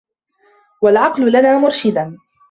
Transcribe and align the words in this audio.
وَالْعَقْلَ 0.81 1.29
لَنَا 1.31 1.57
مُرْشِدًا 1.59 2.17